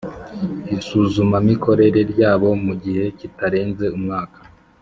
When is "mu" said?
2.65-2.73